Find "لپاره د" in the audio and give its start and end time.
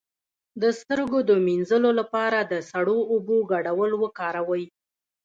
1.99-2.53